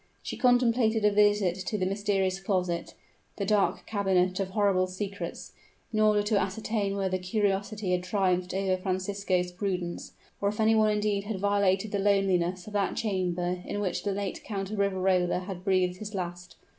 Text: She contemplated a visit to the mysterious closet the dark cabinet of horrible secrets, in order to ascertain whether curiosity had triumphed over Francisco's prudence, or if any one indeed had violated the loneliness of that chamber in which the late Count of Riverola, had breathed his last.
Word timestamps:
She 0.23 0.35
contemplated 0.35 1.05
a 1.05 1.11
visit 1.11 1.53
to 1.67 1.77
the 1.77 1.85
mysterious 1.85 2.39
closet 2.39 2.95
the 3.35 3.45
dark 3.45 3.85
cabinet 3.85 4.39
of 4.39 4.49
horrible 4.49 4.87
secrets, 4.87 5.51
in 5.93 5.99
order 5.99 6.23
to 6.23 6.39
ascertain 6.41 6.95
whether 6.97 7.19
curiosity 7.19 7.91
had 7.91 8.01
triumphed 8.03 8.51
over 8.55 8.77
Francisco's 8.81 9.51
prudence, 9.51 10.13
or 10.41 10.49
if 10.49 10.59
any 10.59 10.73
one 10.73 10.89
indeed 10.89 11.25
had 11.25 11.39
violated 11.39 11.91
the 11.91 11.99
loneliness 11.99 12.65
of 12.65 12.73
that 12.73 12.95
chamber 12.97 13.61
in 13.63 13.79
which 13.79 14.01
the 14.01 14.11
late 14.11 14.43
Count 14.43 14.71
of 14.71 14.79
Riverola, 14.79 15.41
had 15.43 15.63
breathed 15.63 15.97
his 15.97 16.15
last. 16.15 16.55